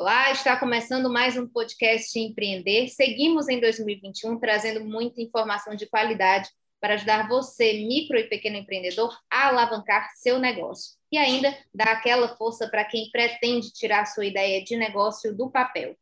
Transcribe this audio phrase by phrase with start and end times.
[0.00, 2.86] Olá, está começando mais um podcast Empreender.
[2.86, 6.48] Seguimos em 2021 trazendo muita informação de qualidade
[6.80, 10.92] para ajudar você, micro e pequeno empreendedor, a alavancar seu negócio.
[11.10, 15.96] E ainda dar aquela força para quem pretende tirar sua ideia de negócio do papel.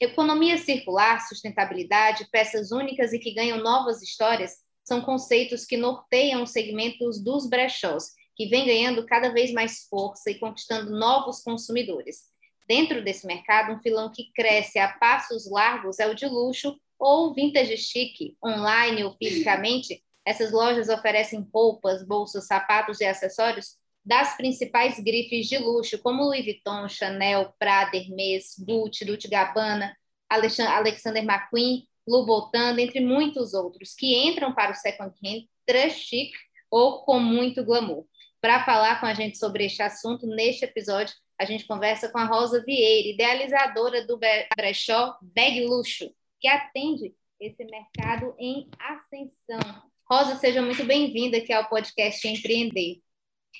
[0.00, 6.52] Economia circular, sustentabilidade, peças únicas e que ganham novas histórias são conceitos que norteiam os
[6.52, 12.29] segmentos dos brechós, que vem ganhando cada vez mais força e conquistando novos consumidores.
[12.70, 17.34] Dentro desse mercado, um filão que cresce a passos largos é o de luxo ou
[17.34, 20.00] vintage chic, online ou fisicamente.
[20.24, 26.44] Essas lojas oferecem roupas, bolsas, sapatos e acessórios das principais grifes de luxo, como Louis
[26.44, 29.92] Vuitton, Chanel, Prada, Hermès, Gucci, Dolce Gabbana,
[30.28, 36.30] Alexander McQueen, Louboutin, entre muitos outros, que entram para o second hand très chic
[36.70, 38.06] ou com muito glamour.
[38.40, 42.26] Para falar com a gente sobre este assunto, neste episódio, a gente conversa com a
[42.26, 44.20] Rosa Vieira, idealizadora do
[44.54, 49.82] brechó Bag Luxo, que atende esse mercado em ascensão.
[50.04, 53.00] Rosa, seja muito bem-vinda aqui ao podcast Empreender.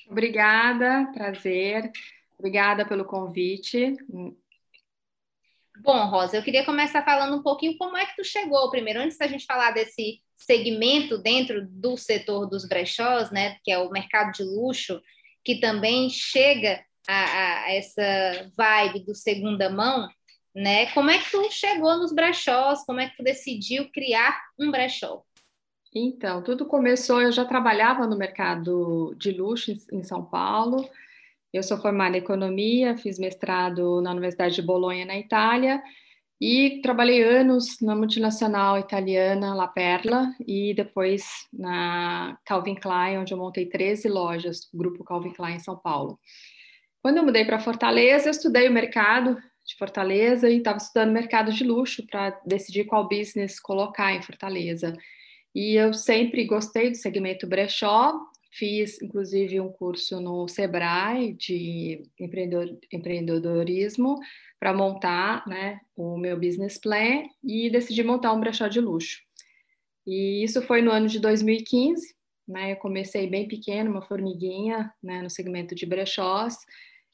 [0.07, 1.91] Obrigada, prazer.
[2.37, 3.97] Obrigada pelo convite.
[5.79, 9.17] Bom, Rosa, eu queria começar falando um pouquinho como é que tu chegou primeiro, antes
[9.17, 14.33] da gente falar desse segmento dentro do setor dos brechós, né, que é o mercado
[14.33, 15.01] de luxo,
[15.43, 20.07] que também chega a, a essa vibe do segunda mão,
[20.55, 20.87] né?
[20.93, 22.83] Como é que tu chegou nos brechós?
[22.85, 25.23] Como é que tu decidiu criar um brechó?
[25.93, 30.89] Então, tudo começou, eu já trabalhava no mercado de luxo em São Paulo.
[31.51, 35.83] Eu sou formada em economia, fiz mestrado na Universidade de Bolonha, na Itália,
[36.39, 43.37] e trabalhei anos na multinacional italiana La Perla e depois na Calvin Klein, onde eu
[43.37, 46.17] montei 13 lojas, grupo Calvin Klein em São Paulo.
[47.01, 49.35] Quando eu mudei para Fortaleza, eu estudei o mercado
[49.65, 54.93] de Fortaleza e estava estudando mercado de luxo para decidir qual business colocar em Fortaleza.
[55.53, 58.13] E eu sempre gostei do segmento brechó,
[58.51, 62.03] fiz inclusive um curso no Sebrae de
[62.91, 64.19] empreendedorismo
[64.59, 69.21] para montar né, o meu business plan e decidi montar um brechó de luxo.
[70.05, 72.15] E isso foi no ano de 2015,
[72.47, 76.57] né, eu comecei bem pequeno, uma formiguinha né, no segmento de brechós,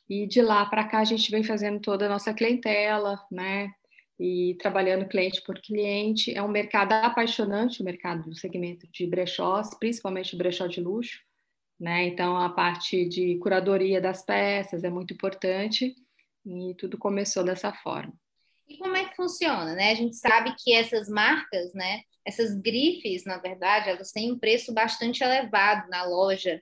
[0.09, 3.72] e de lá para cá a gente vem fazendo toda a nossa clientela, né?
[4.19, 6.35] E trabalhando cliente por cliente.
[6.35, 11.19] É um mercado apaixonante, o mercado do segmento de brechós, principalmente brechó de luxo,
[11.79, 12.07] né?
[12.07, 15.95] Então a parte de curadoria das peças é muito importante
[16.45, 18.13] e tudo começou dessa forma.
[18.68, 19.91] E como é que funciona, né?
[19.91, 22.01] A gente sabe que essas marcas, né?
[22.25, 26.62] Essas grifes, na verdade, elas têm um preço bastante elevado na loja.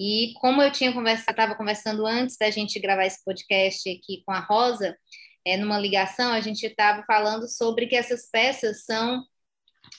[0.00, 4.32] E como eu tinha conversado, estava conversando antes da gente gravar esse podcast aqui com
[4.32, 4.96] a Rosa,
[5.44, 9.24] é, numa ligação, a gente estava falando sobre que essas peças são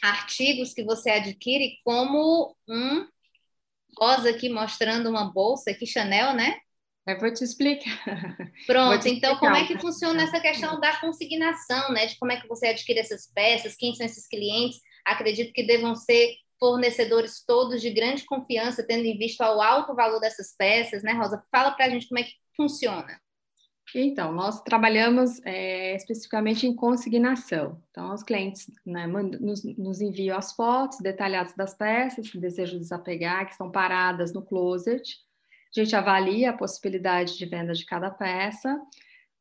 [0.01, 3.07] artigos que você adquire como um
[3.97, 6.57] rosa aqui mostrando uma bolsa, aqui Chanel, né?
[7.07, 7.99] Eu vou te explicar.
[8.67, 9.39] Pronto, te então explicar.
[9.39, 12.05] como é que funciona essa questão da consignação, né?
[12.05, 14.79] De como é que você adquire essas peças, quem são esses clientes?
[15.03, 20.19] Acredito que devam ser fornecedores todos de grande confiança, tendo em vista o alto valor
[20.19, 21.43] dessas peças, né, Rosa?
[21.51, 23.19] Fala para a gente como é que funciona.
[23.95, 27.81] Então, nós trabalhamos é, especificamente em consignação.
[27.89, 33.45] Então, os clientes né, nos, nos, enviam as fotos detalhadas das peças que desejam desapegar,
[33.45, 35.01] que estão paradas no closet.
[35.75, 38.79] A gente avalia a possibilidade de venda de cada peça.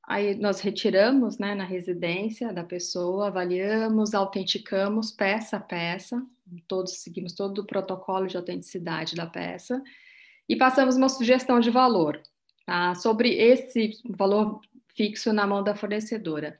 [0.06, 6.23] Aí nós retiramos né, na residência da pessoa, avaliamos, autenticamos peça a peça,
[6.67, 9.83] todos seguimos todo o protocolo de autenticidade da peça
[10.49, 12.21] e passamos uma sugestão de valor
[12.65, 12.95] tá?
[12.95, 14.61] sobre esse valor
[14.97, 16.59] fixo na mão da fornecedora.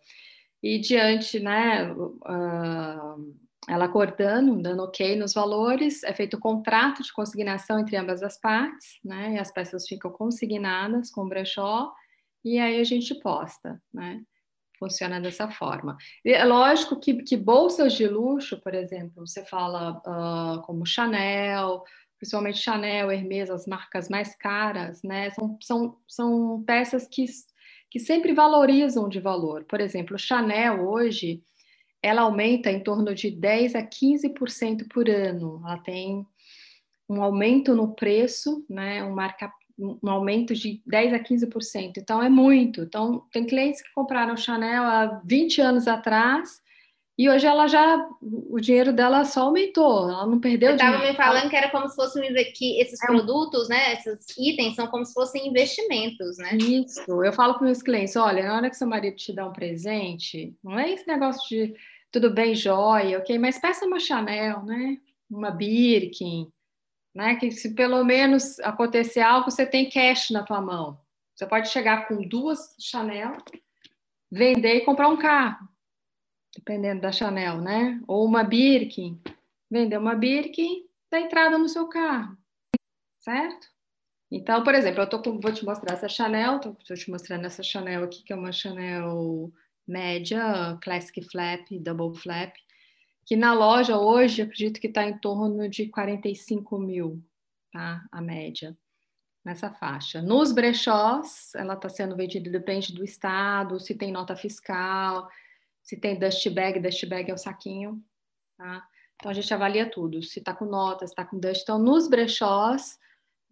[0.63, 3.37] E diante, né, uh,
[3.69, 8.41] ela acordando, dando ok nos valores, é feito o contrato de consignação entre ambas as
[8.41, 11.93] partes, né, e as peças ficam consignadas com o brechó,
[12.45, 14.23] e aí a gente posta, né
[14.79, 15.97] funciona dessa forma.
[16.25, 21.83] E é lógico que, que bolsas de luxo, por exemplo, você fala uh, como Chanel,
[22.19, 25.31] principalmente Chanel, Hermès, as marcas mais caras, né?
[25.31, 27.25] São, são, são peças que,
[27.91, 29.65] que sempre valorizam de valor.
[29.65, 31.43] Por exemplo, Chanel hoje,
[32.03, 35.63] ela aumenta em torno de 10 a 15% por ano.
[35.65, 36.27] Ela tem
[37.09, 39.03] um aumento no preço, né?
[39.03, 41.93] Um, marca, um aumento de 10 a 15%.
[41.99, 42.83] Então, é muito.
[42.83, 46.61] Então, tem clientes que compraram Chanel há 20 anos atrás
[47.19, 50.99] e hoje ela já, o dinheiro dela só aumentou, ela não perdeu dinheiro.
[50.99, 52.23] Estava me falando que era como se fosse um,
[52.55, 53.07] que esses é.
[53.09, 56.57] produtos, né, esses itens são como se fossem investimentos, né?
[56.57, 59.53] Isso, eu falo para meus clientes, olha, na hora que seu marido te dá um
[59.53, 61.75] presente, não é esse negócio de
[62.13, 64.99] tudo bem, joia, ok, mas peça uma Chanel, né,
[65.29, 66.47] uma Birkin,
[67.15, 71.01] né, que se pelo menos acontecer algo, você tem cash na tua mão.
[71.35, 73.37] Você pode chegar com duas Chanel,
[74.31, 75.69] vender e comprar um carro
[76.59, 78.01] dependendo da Chanel, né?
[78.07, 79.21] Ou uma Birkin,
[79.71, 82.37] vender uma Birkin, dá entrada no seu carro,
[83.21, 83.69] certo?
[84.31, 87.63] Então, por exemplo, eu tô com, vou te mostrar essa Chanel, estou te mostrando essa
[87.63, 89.53] Chanel aqui, que é uma Chanel
[89.87, 92.55] média, Classic Flap, Double Flap,
[93.29, 97.23] que na loja hoje, acredito que está em torno de 45 mil,
[97.71, 98.03] tá?
[98.11, 98.75] A média,
[99.45, 100.23] nessa faixa.
[100.23, 105.29] Nos brechós, ela está sendo vendida, depende do estado, se tem nota fiscal,
[105.83, 108.03] se tem dust bag, dust bag é o saquinho,
[108.57, 108.83] tá?
[109.17, 111.61] Então a gente avalia tudo, se está com nota, se está com dust.
[111.61, 112.99] Então, nos brechós,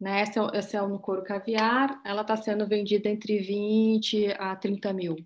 [0.01, 4.33] né, esse é, esse é o no couro caviar, ela está sendo vendida entre 20
[4.39, 5.17] a 30 mil.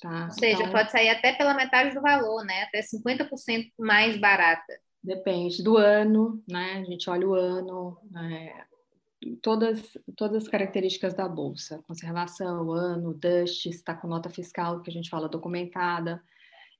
[0.00, 0.26] Tá?
[0.26, 2.62] Ou seja, então, pode sair até pela metade do valor, né?
[2.62, 4.78] Até 50% mais barata.
[5.02, 6.80] Depende do ano, né?
[6.80, 8.52] A gente olha o ano, né?
[9.42, 14.92] todas, todas as características da bolsa, conservação, ano, dust, está com nota fiscal, que a
[14.92, 16.22] gente fala documentada.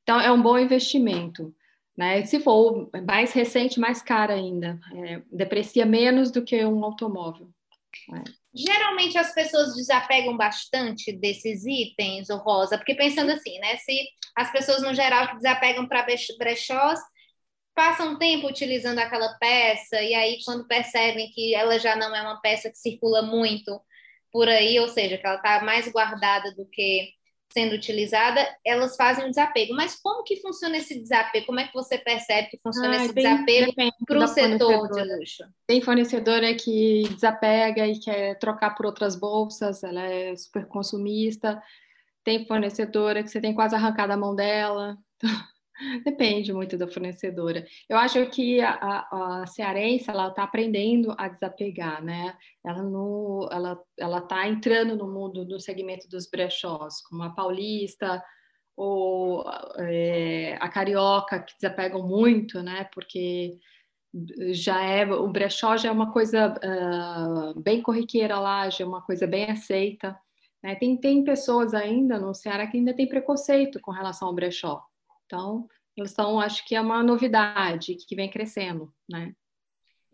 [0.02, 1.54] Então, é um bom investimento.
[1.96, 2.24] Né?
[2.24, 4.78] Se for mais recente, mais cara ainda.
[4.94, 7.50] É, deprecia menos do que um automóvel.
[8.08, 8.22] Né?
[8.54, 13.76] Geralmente as pessoas desapegam bastante desses itens, Rosa, porque pensando assim, né?
[13.76, 16.06] Se as pessoas no geral que desapegam para
[16.38, 16.98] brechós,
[17.74, 22.22] passam um tempo utilizando aquela peça e aí quando percebem que ela já não é
[22.22, 23.80] uma peça que circula muito
[24.32, 27.12] por aí, ou seja, que ela está mais guardada do que
[27.52, 29.74] sendo utilizada, elas fazem um desapego.
[29.74, 31.46] Mas como que funciona esse desapego?
[31.46, 33.72] Como é que você percebe que funciona ah, esse tem, desapego
[34.06, 35.44] para o setor de luxo?
[35.66, 41.62] Tem fornecedora que desapega e quer trocar por outras bolsas, ela é super consumista.
[42.22, 44.96] Tem fornecedora que você tem quase arrancado a mão dela.
[46.04, 47.64] Depende muito da fornecedora.
[47.88, 52.36] Eu acho que a, a, a cearense ela está aprendendo a desapegar, né?
[52.64, 58.22] Ela no, ela ela está entrando no mundo no segmento dos brechós, como a paulista
[58.76, 59.44] ou
[59.78, 62.88] é, a carioca que desapegam muito, né?
[62.92, 63.58] Porque
[64.52, 69.02] já é o brechó já é uma coisa uh, bem corriqueira lá, já é uma
[69.02, 70.18] coisa bem aceita.
[70.62, 70.74] Né?
[70.74, 74.87] Tem tem pessoas ainda no Ceará que ainda tem preconceito com relação ao brechó.
[75.28, 79.34] Então, eles estão, acho que é uma novidade que vem crescendo, né?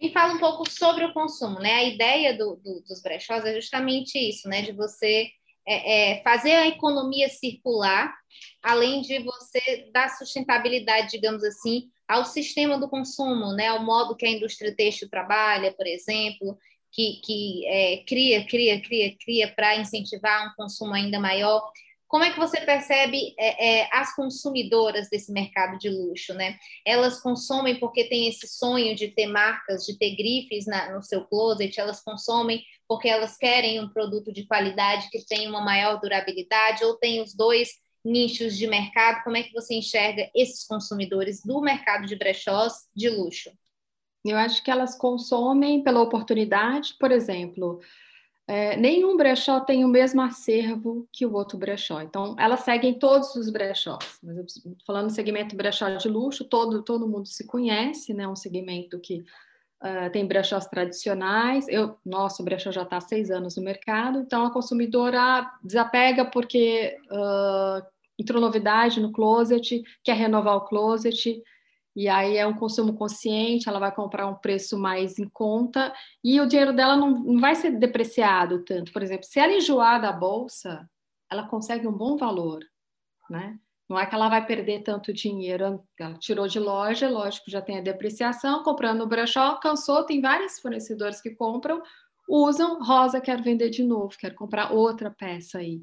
[0.01, 1.73] Me fala um pouco sobre o consumo, né?
[1.73, 4.61] A ideia do, do, dos brechós é justamente isso, né?
[4.61, 5.31] De você
[5.67, 8.13] é, é, fazer a economia circular,
[8.61, 13.69] além de você dar sustentabilidade, digamos assim, ao sistema do consumo, né?
[13.69, 16.59] Ao modo que a indústria têxtil trabalha, por exemplo,
[16.91, 21.63] que, que é, cria, cria, cria, cria para incentivar um consumo ainda maior.
[22.09, 26.57] Como é que você percebe é, é, as consumidoras desse mercado de luxo, né?
[26.85, 31.25] Elas consomem porque tem esse sonho de ter marcas, de ter grifes na, no seu
[31.25, 36.85] closet, elas consomem porque elas querem um produto de qualidade que tenha uma maior durabilidade,
[36.85, 37.71] ou tem os dois
[38.05, 39.25] nichos de mercado?
[39.25, 43.51] Como é que você enxerga esses consumidores do mercado de brechós de luxo?
[44.25, 47.81] Eu acho que elas consomem pela oportunidade, por exemplo,
[48.47, 52.03] é, nenhum brechó tem o mesmo acervo que o outro brechó.
[52.03, 54.19] Então, elas seguem todos os brechós.
[54.23, 54.45] Mas eu
[54.87, 58.29] falando do segmento brechó de luxo, todo, todo mundo se conhece, né?
[58.29, 59.25] Um segmento que
[59.83, 61.67] uh, tem brechós tradicionais.
[61.69, 66.99] Eu, nosso brechó já está há seis anos no mercado, então a consumidora desapega porque
[67.11, 67.83] uh,
[68.19, 71.43] entrou novidade no closet, quer renovar o closet,
[71.97, 76.41] e aí é um consumo consciente, ela vai comprar um preço mais em conta e
[76.41, 78.93] o dinheiro dela não, não vai ser depreciado tanto.
[78.93, 80.89] Por exemplo, se ela enjoar da bolsa,
[81.31, 82.65] ela consegue um bom valor,
[83.31, 83.59] né?
[83.89, 87.79] Não é que ela vai perder tanto dinheiro, ela tirou de loja, lógico, já tem
[87.79, 91.83] a depreciação, comprando no brechó, cansou, tem vários fornecedores que compram,
[92.27, 95.83] usam, rosa, quero vender de novo, quero comprar outra peça aí.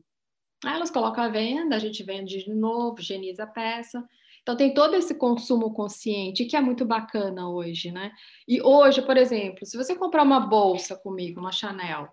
[0.66, 4.04] Aí elas colocam a venda, a gente vende de novo, higieniza a peça,
[4.42, 8.12] Então tem todo esse consumo consciente que é muito bacana hoje, né?
[8.48, 12.10] E hoje, por exemplo, se você comprar uma bolsa comigo, uma Chanel,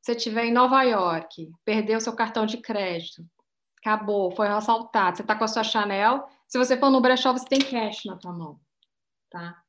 [0.00, 3.24] você estiver em Nova York, perdeu seu cartão de crédito,
[3.78, 7.44] acabou, foi assaltado, você está com a sua Chanel, se você for no brechó, você
[7.44, 8.58] tem cash na tua mão,
[9.30, 9.62] tá?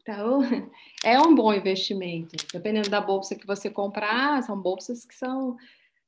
[0.00, 0.40] Então,
[1.04, 2.36] é um bom investimento.
[2.52, 5.56] Dependendo da bolsa que você comprar, são bolsas que são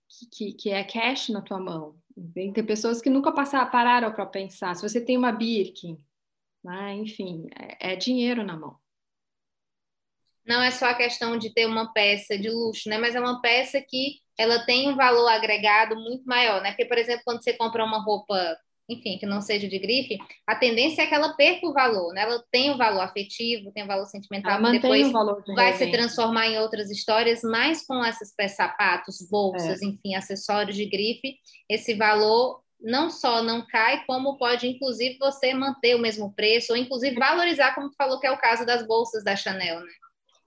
[0.08, 1.96] que, que, que é cash na tua mão.
[2.32, 4.74] Tem, pessoas que nunca passaram, pararam para pensar.
[4.74, 5.98] Se você tem uma Birkin,
[6.62, 6.94] né?
[6.94, 8.78] enfim, é, é dinheiro na mão
[10.46, 12.98] não é só a questão de ter uma peça de luxo, né?
[12.98, 16.70] Mas é uma peça que ela tem um valor agregado muito maior, né?
[16.70, 18.56] Porque, por exemplo, quando você compra uma roupa
[18.88, 22.22] enfim, que não seja de grife, a tendência é que ela perca o valor, né?
[22.22, 26.48] Ela tem o valor afetivo, tem o valor sentimental, que depois de vai se transformar
[26.48, 29.86] em outras histórias, mas com esses sapatos, bolsas, é.
[29.86, 31.36] enfim, acessórios de grife,
[31.68, 36.78] esse valor não só não cai, como pode, inclusive, você manter o mesmo preço, ou
[36.78, 39.92] inclusive valorizar, como tu falou que é o caso das bolsas da Chanel, né?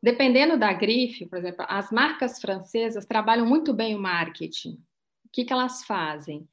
[0.02, 4.74] Dependendo da grife, por exemplo, as marcas francesas trabalham muito bem o marketing.
[5.26, 6.48] O que, que elas fazem?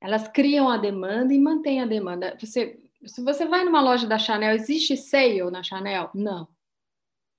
[0.00, 2.36] Elas criam a demanda e mantêm a demanda.
[2.40, 6.10] Você, se você vai numa loja da Chanel, existe sale na Chanel?
[6.14, 6.48] Não.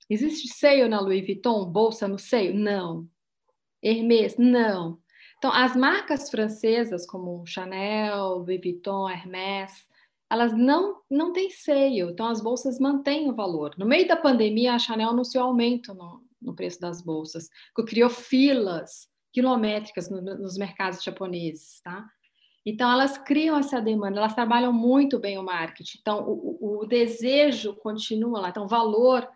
[0.09, 1.65] Existe sale na Louis Vuitton?
[1.65, 2.53] Bolsa no sale?
[2.53, 3.07] Não.
[3.81, 4.35] Hermès?
[4.37, 4.99] Não.
[5.37, 9.87] Então, as marcas francesas, como Chanel, Louis Vuitton, Hermès,
[10.29, 13.73] elas não, não têm sale, então as bolsas mantêm o valor.
[13.77, 18.09] No meio da pandemia, a Chanel anunciou aumento no, no preço das bolsas, que criou
[18.09, 22.07] filas quilométricas no, nos mercados japoneses, tá?
[22.65, 25.97] Então, elas criam essa demanda, elas trabalham muito bem o marketing.
[26.01, 28.49] Então, o, o, desejo continua lá.
[28.49, 29.27] Então, o valor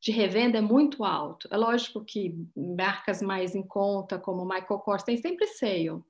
[0.00, 1.48] de revenda é muito alto.
[1.50, 6.02] É lógico que marcas mais em conta, como Michael Kors, tem sempre sale,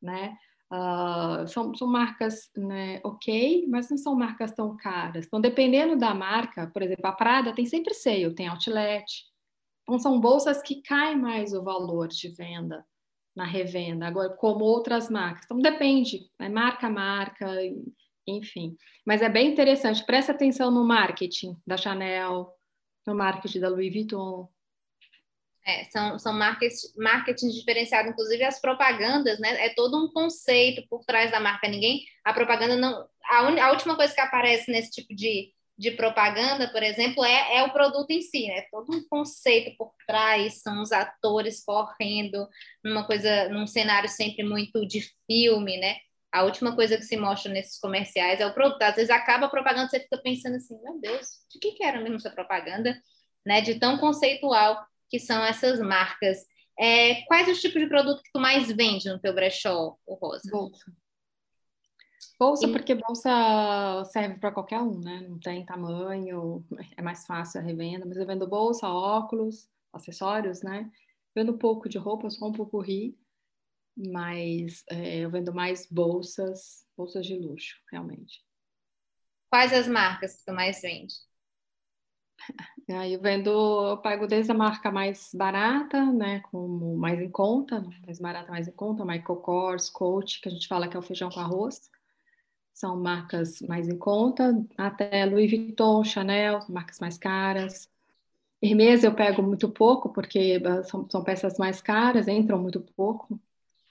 [0.00, 0.36] né?
[0.72, 5.26] Uh, são, são marcas né, ok, mas não são marcas tão caras.
[5.26, 9.04] Então, dependendo da marca, por exemplo, a Prada tem sempre sale, tem outlet.
[9.82, 12.86] Então, são bolsas que caem mais o valor de venda
[13.34, 15.44] na revenda, agora como outras marcas.
[15.44, 17.46] Então depende, é marca a marca,
[18.26, 18.76] enfim.
[19.06, 22.52] Mas é bem interessante, presta atenção no marketing da Chanel,
[23.06, 24.48] no marketing da Louis Vuitton.
[25.64, 29.64] É, são, são markets, marketing diferenciado, inclusive as propagandas, né?
[29.64, 31.68] É todo um conceito por trás da marca.
[31.68, 33.08] Ninguém, a propaganda não.
[33.24, 37.56] A, un, a última coisa que aparece nesse tipo de, de propaganda, por exemplo, é,
[37.56, 38.62] é o produto em si, né?
[38.70, 42.46] Todo um conceito por trás, são os atores correndo
[42.84, 45.96] numa coisa, num cenário sempre muito de filme, né?
[46.30, 48.82] A última coisa que se mostra nesses comerciais é o produto.
[48.82, 52.00] Às vezes acaba a propaganda, você fica pensando assim, meu Deus, de que, que era
[52.00, 52.98] mesmo essa propaganda?
[53.44, 53.60] Né?
[53.60, 56.38] De tão conceitual que são essas marcas.
[56.78, 60.50] É, quais os tipos de produto que tu mais vende no teu brechó, Rosa?
[60.50, 61.01] Bolsa.
[62.38, 62.72] Bolsa, e...
[62.72, 65.26] porque bolsa serve para qualquer um, né?
[65.28, 66.64] Não tem tamanho,
[66.96, 70.90] é mais fácil a revenda, mas eu vendo bolsa, óculos, acessórios, né?
[71.34, 73.16] Vendo pouco de roupa, só um pouco ri,
[73.96, 78.44] mas é, eu vendo mais bolsas, bolsas de luxo, realmente.
[79.50, 81.14] Quais as marcas que tu mais vende?
[82.90, 87.80] Aí eu vendo, eu pago desde a marca mais barata, né, como mais em conta,
[88.04, 91.02] mais barata, mais em conta, Michael Kors, Coach, que a gente fala que é o
[91.02, 91.90] feijão com arroz,
[92.74, 97.90] são marcas mais em conta, até Louis Vuitton, Chanel, marcas mais caras.
[98.62, 103.40] Hermès eu pego muito pouco, porque ah, são, são peças mais caras, entram muito pouco,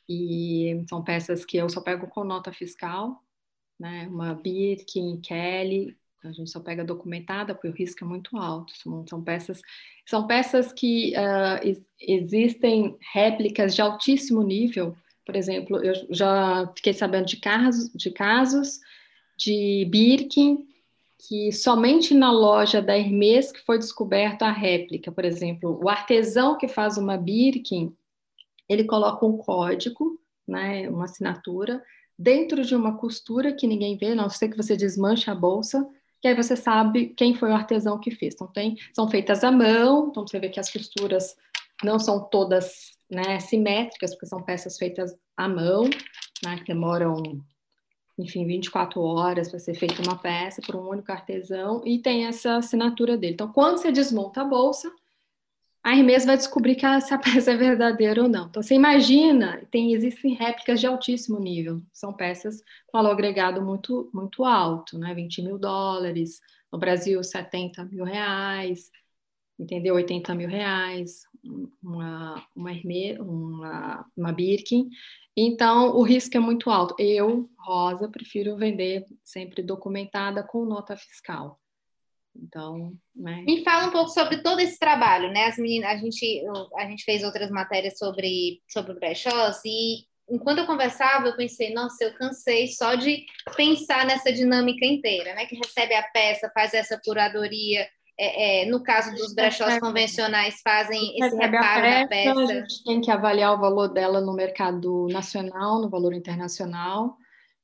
[0.08, 3.24] e são peças que eu só pego com nota fiscal,
[3.80, 4.08] né?
[4.08, 8.74] Uma Birkin, Kelly, a gente só pega documentada, porque o risco é muito alto.
[8.78, 9.62] São, são peças,
[10.06, 14.96] são peças que uh, existem réplicas de altíssimo nível,
[15.32, 18.82] por exemplo, eu já fiquei sabendo de casos, de casos
[19.38, 20.68] de Birkin
[21.18, 25.10] que somente na loja da Hermès que foi descoberta a réplica.
[25.10, 27.96] Por exemplo, o artesão que faz uma Birkin,
[28.68, 31.82] ele coloca um código, né, uma assinatura,
[32.20, 35.88] dentro de uma costura que ninguém vê, não sei que você desmanche a bolsa,
[36.20, 38.34] que aí você sabe quem foi o artesão que fez.
[38.34, 41.38] Então, tem, são feitas à mão, então você vê que as costuras
[41.84, 45.84] não são todas né, simétricas, porque são peças feitas à mão,
[46.44, 47.22] né, que demoram,
[48.18, 52.56] enfim, 24 horas para ser feita uma peça por um único artesão, e tem essa
[52.56, 53.34] assinatura dele.
[53.34, 54.90] Então, quando você desmonta a bolsa,
[55.84, 58.48] a Hermes vai descobrir que essa peça é verdadeira ou não.
[58.48, 64.10] Então, você imagina, tem, existem réplicas de altíssimo nível, são peças com valor agregado muito,
[64.14, 65.14] muito alto, né?
[65.14, 66.40] 20 mil dólares,
[66.72, 68.90] no Brasil, 70 mil reais,
[69.62, 69.96] entendeu?
[69.96, 71.22] 80 mil reais,
[71.84, 74.90] uma, uma, Hermê, uma, uma Birkin.
[75.38, 76.96] Então, o risco é muito alto.
[76.98, 81.60] Eu, Rosa, prefiro vender sempre documentada com nota fiscal.
[82.36, 83.44] Então, né?
[83.46, 85.46] Me fala um pouco sobre todo esse trabalho, né?
[85.46, 86.44] As meninas, a gente,
[86.78, 92.06] a gente fez outras matérias sobre sobre brechós e enquanto eu conversava, eu pensei, nossa,
[92.06, 93.26] eu cansei só de
[93.58, 95.46] pensar nessa dinâmica inteira, né?
[95.46, 97.86] Que recebe a peça, faz essa curadoria,
[98.24, 102.40] é, é, no caso dos brechós convencionais, fazem esse reparo da peça.
[102.40, 107.18] A gente tem que avaliar o valor dela no mercado nacional, no valor internacional.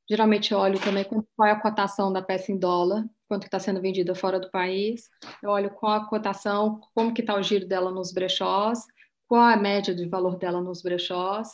[0.10, 3.80] Geralmente eu olho também qual é a cotação da peça em dólar, quanto está sendo
[3.80, 5.04] vendida fora do país.
[5.44, 8.80] Eu olho qual a cotação, como que está o giro dela nos brechós,
[9.28, 11.50] qual a média de valor dela nos brechós.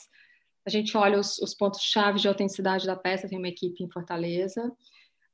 [0.66, 4.72] A gente olha os, os pontos-chave de autenticidade da peça, tem uma equipe em Fortaleza.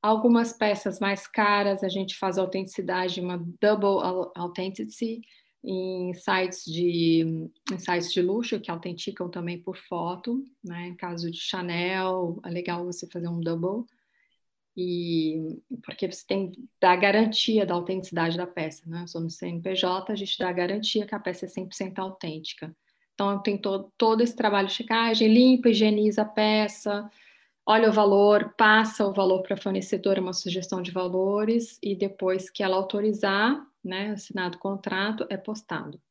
[0.01, 5.21] Algumas peças mais caras, a gente faz a autenticidade, uma double authenticity,
[5.63, 10.87] em sites de, em sites de luxo que autenticam também por foto, né?
[10.87, 13.85] Em caso de Chanel, é legal você fazer um double
[14.77, 19.03] e porque você tem dá garantia da autenticidade da peça, né?
[19.13, 22.73] No CNPJ, a gente dá garantia que a peça é 100% autêntica.
[23.13, 27.11] Então tem todo, todo esse trabalho de checagem, limpa, higieniza a peça,
[27.69, 32.49] olha o valor, passa o valor para a fornecedora, uma sugestão de valores e depois
[32.49, 36.01] que ela autorizar, né, assinado o contrato, é postado.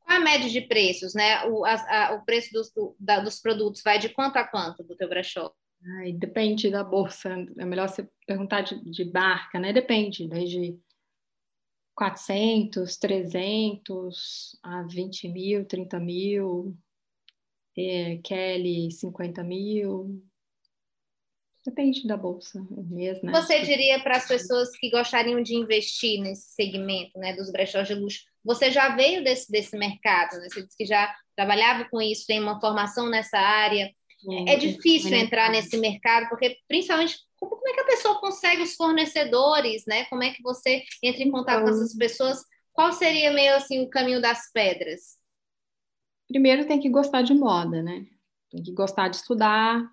[0.00, 1.44] Qual a média de preços, né?
[1.44, 4.82] O, a, a, o preço dos, do, da, dos produtos vai de quanto a quanto
[4.82, 5.52] do teu brechó?
[5.98, 7.28] Ai, depende da bolsa.
[7.58, 9.70] É melhor você perguntar de, de barca, né?
[9.70, 10.80] Depende, desde
[11.94, 16.74] 400, 300 a 20 mil, 30 mil,
[17.76, 20.22] é, Kelly 50 mil,
[21.64, 23.30] Depende da bolsa mesmo.
[23.30, 23.40] Né?
[23.40, 27.94] Você diria para as pessoas que gostariam de investir nesse segmento, né, dos brechós de
[27.94, 30.48] luxo, você já veio desse, desse mercado, né?
[30.50, 33.92] Você disse que já trabalhava com isso, tem uma formação nessa área.
[34.46, 38.62] É, é difícil entrar nesse mercado, porque principalmente como, como, é que a pessoa consegue
[38.62, 40.04] os fornecedores, né?
[40.06, 42.38] Como é que você entra em contato então, com essas pessoas?
[42.72, 45.18] Qual seria meio assim o caminho das pedras?
[46.28, 48.06] Primeiro tem que gostar de moda, né?
[48.50, 49.84] Tem que gostar de estudar,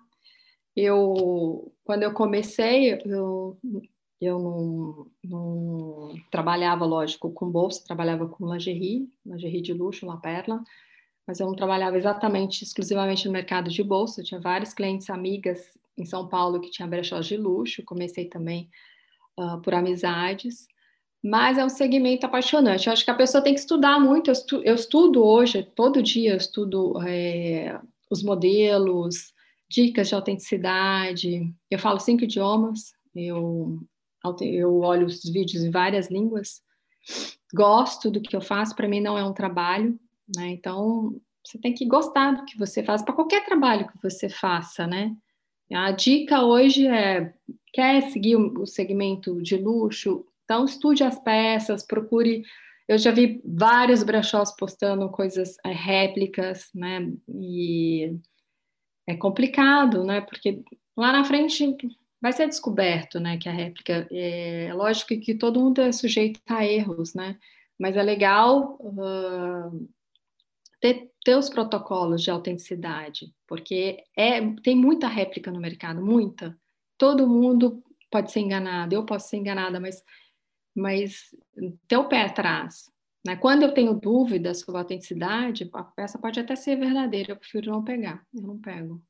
[0.76, 3.58] eu, quando eu comecei, eu,
[4.20, 10.62] eu não, não trabalhava, lógico, com bolsa, trabalhava com lingerie, lingerie de luxo, La Perla,
[11.26, 14.20] mas eu não trabalhava exatamente, exclusivamente no mercado de bolsa.
[14.20, 18.68] Eu tinha vários clientes, amigas em São Paulo que tinham brechós de luxo, comecei também
[19.38, 20.66] uh, por amizades,
[21.22, 22.86] mas é um segmento apaixonante.
[22.86, 24.28] Eu acho que a pessoa tem que estudar muito.
[24.28, 27.78] Eu, estu, eu estudo hoje, todo dia, eu estudo é,
[28.10, 29.32] os modelos,
[29.70, 31.54] dicas de autenticidade.
[31.70, 33.78] Eu falo cinco idiomas, eu,
[34.40, 36.60] eu olho os vídeos em várias línguas,
[37.54, 39.98] gosto do que eu faço, para mim não é um trabalho,
[40.36, 40.48] né?
[40.48, 41.14] Então,
[41.46, 45.14] você tem que gostar do que você faz, para qualquer trabalho que você faça, né?
[45.72, 47.32] A dica hoje é:
[47.72, 50.26] quer seguir o segmento de luxo?
[50.44, 52.42] Então, estude as peças, procure.
[52.88, 57.12] Eu já vi vários brechós postando coisas é, réplicas, né?
[57.28, 58.18] E
[59.10, 60.20] é complicado, né?
[60.20, 60.62] Porque
[60.96, 61.76] lá na frente
[62.20, 66.66] vai ser descoberto, né, que a réplica é lógico que todo mundo é sujeito a
[66.66, 67.38] erros, né?
[67.78, 69.88] Mas é legal uh,
[70.80, 76.58] ter, ter os protocolos de autenticidade, porque é tem muita réplica no mercado, muita.
[76.98, 80.04] Todo mundo pode ser enganado, eu posso ser enganada, mas
[80.74, 81.34] mas
[81.88, 82.90] ter o pé atrás.
[83.26, 83.36] Né?
[83.36, 87.70] Quando eu tenho dúvidas sobre a autenticidade, a peça pode até ser verdadeira, eu prefiro
[87.70, 89.02] não pegar, eu não pego.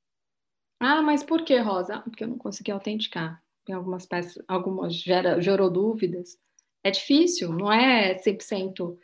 [0.81, 1.97] Ah, mas por que, Rosa?
[1.97, 3.43] Ah, porque eu não consegui autenticar.
[3.65, 6.39] Tem algumas peças, algumas gera, gerou dúvidas.
[6.83, 8.99] É difícil, não é 100%,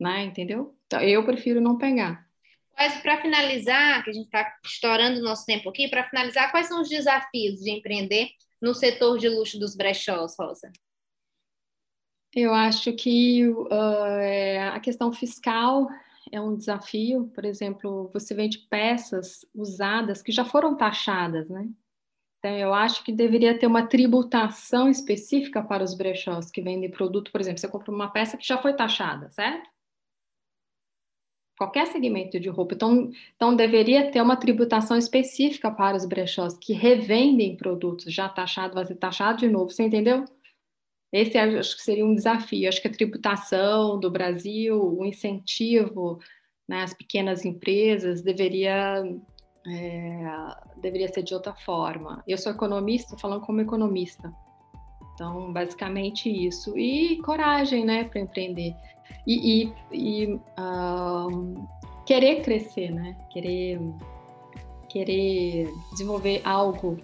[0.00, 0.24] né?
[0.24, 0.76] Entendeu?
[0.86, 2.26] Então, eu prefiro não pegar.
[2.78, 6.66] Mas para finalizar, que a gente está estourando o nosso tempo aqui, para finalizar, quais
[6.66, 8.30] são os desafios de empreender
[8.62, 10.70] no setor de luxo dos brechós, Rosa?
[12.34, 15.88] Eu acho que uh, a questão fiscal
[16.30, 17.30] é um desafio.
[17.34, 21.68] Por exemplo, você vende peças usadas que já foram taxadas, né?
[22.38, 27.30] Então, eu acho que deveria ter uma tributação específica para os brechós que vendem produto.
[27.30, 29.68] Por exemplo, você compra uma peça que já foi taxada, certo?
[31.58, 32.74] Qualquer segmento de roupa.
[32.74, 38.74] Então, então deveria ter uma tributação específica para os brechós que revendem produtos já taxados,
[38.74, 39.70] vai ser taxado de novo.
[39.70, 40.24] Você entendeu?
[41.12, 42.68] Esse acho que seria um desafio.
[42.68, 46.18] Acho que a tributação do Brasil, o incentivo
[46.68, 49.02] né, às pequenas empresas deveria,
[49.66, 50.22] é,
[50.80, 52.22] deveria ser de outra forma.
[52.28, 54.32] Eu sou economista, falando como economista.
[55.14, 56.78] Então, basicamente isso.
[56.78, 58.74] E coragem, né, para empreender.
[59.26, 60.40] E, e, e
[62.06, 63.16] querer crescer, né?
[63.32, 63.80] Querer
[64.90, 66.98] querer desenvolver algo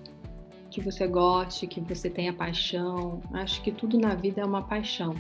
[0.77, 3.23] que você goste, que você tenha paixão.
[3.33, 5.15] Acho que tudo na vida é uma paixão.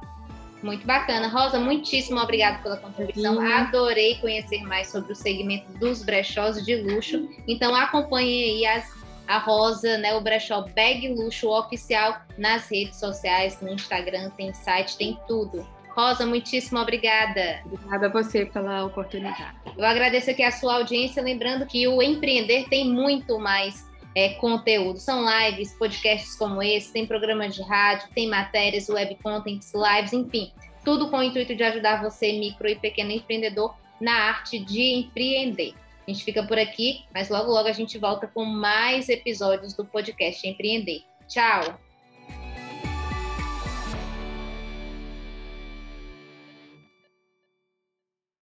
[0.63, 1.29] Muito bacana.
[1.29, 3.37] Rosa, muitíssimo obrigada pela contribuição.
[3.37, 3.53] Sim.
[3.53, 7.29] Adorei conhecer mais sobre o segmento dos brechós de luxo.
[7.49, 8.89] Então acompanhe aí as,
[9.27, 14.97] a Rosa, né, o brechó Bag Luxo oficial nas redes sociais, no Instagram, tem site,
[14.97, 15.67] tem tudo.
[15.97, 17.61] Rosa, muitíssimo obrigada.
[17.67, 19.55] Obrigada a você pela oportunidade.
[19.77, 24.99] Eu agradeço aqui a sua audiência, lembrando que o Empreender tem muito mais é, conteúdo.
[24.99, 30.53] São lives, podcasts como esse, tem programas de rádio, tem matérias, web contents, lives, enfim,
[30.85, 35.75] tudo com o intuito de ajudar você, micro e pequeno empreendedor, na arte de empreender.
[36.07, 39.85] A gente fica por aqui, mas logo logo a gente volta com mais episódios do
[39.85, 41.03] podcast Empreender.
[41.29, 41.92] Tchau!